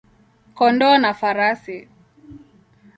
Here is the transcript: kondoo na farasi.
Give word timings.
kondoo 0.57 0.95
na 1.03 1.11
farasi. 1.19 1.77